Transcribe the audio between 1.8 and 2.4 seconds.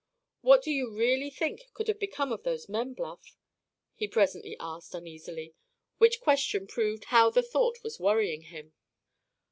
have become